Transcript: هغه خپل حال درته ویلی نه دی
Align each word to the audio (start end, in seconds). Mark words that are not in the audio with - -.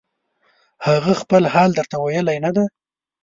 هغه 0.87 1.11
خپل 1.21 1.43
حال 1.53 1.69
درته 1.77 1.95
ویلی 1.99 2.37
نه 2.45 2.51
دی 2.55 2.65